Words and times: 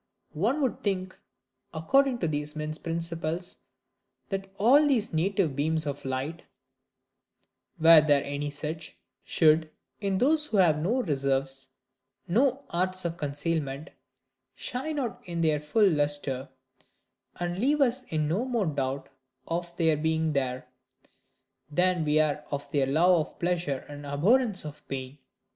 One 0.33 0.61
would 0.63 0.81
think, 0.81 1.15
according 1.75 2.17
to 2.21 2.27
these 2.27 2.55
men's 2.55 2.79
principles, 2.79 3.59
that 4.29 4.49
all 4.57 4.87
these 4.87 5.13
native 5.13 5.55
beams 5.55 5.85
of 5.85 6.03
light 6.05 6.41
(were 7.79 8.01
there 8.01 8.23
any 8.23 8.49
such) 8.49 8.97
should, 9.23 9.69
in 9.99 10.17
those 10.17 10.47
who 10.47 10.57
have 10.57 10.79
no 10.81 11.03
reserves, 11.03 11.67
no 12.27 12.65
arts 12.71 13.05
of 13.05 13.17
concealment, 13.17 13.91
shine 14.55 14.97
out 14.99 15.21
in 15.25 15.41
their 15.41 15.59
full 15.59 15.87
lustre, 15.91 16.49
and 17.35 17.59
leave 17.59 17.79
us 17.79 18.01
in 18.05 18.27
no 18.27 18.43
more 18.43 18.65
doubt 18.65 19.07
of 19.47 19.77
their 19.77 19.97
being 19.97 20.33
there, 20.33 20.67
than 21.69 22.03
we 22.05 22.19
are 22.19 22.43
of 22.49 22.71
their 22.71 22.87
love 22.87 23.27
of 23.27 23.37
pleasure 23.37 23.85
and 23.87 24.07
abhorrence 24.07 24.65
of 24.65 24.87
pain. 24.87 25.19